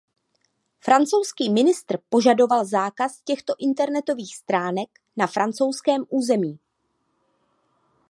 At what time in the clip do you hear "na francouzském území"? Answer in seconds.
5.17-6.59